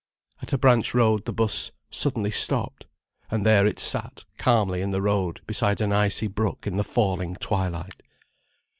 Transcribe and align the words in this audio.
At 0.41 0.51
a 0.51 0.57
branch 0.57 0.95
road 0.95 1.25
the 1.25 1.31
'bus 1.31 1.71
suddenly 1.91 2.31
stopped, 2.31 2.87
and 3.29 3.45
there 3.45 3.67
it 3.67 3.77
sat 3.77 4.25
calmly 4.39 4.81
in 4.81 4.89
the 4.89 4.99
road 4.99 5.41
beside 5.45 5.79
an 5.79 5.93
icy 5.93 6.25
brook, 6.25 6.65
in 6.65 6.75
the 6.77 6.83
falling 6.83 7.35
twilight. 7.35 8.01